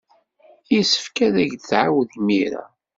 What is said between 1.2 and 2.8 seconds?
ad ak-d-tɛawed imir-a.